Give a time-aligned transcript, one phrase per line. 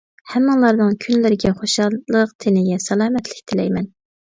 [0.35, 3.93] ھەممىڭلارنىڭ كۈنلىرىگە خۇشاللىق، تېنىگە سالامەتلىك تىلەيمەن.